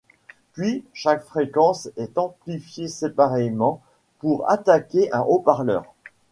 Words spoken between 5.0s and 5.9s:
un haut-parleur.